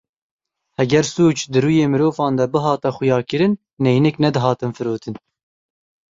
[0.79, 3.53] Heger sûc di rûyê mirovan de bihata xuyakirin,
[3.83, 5.15] neynik nedihatin firotin.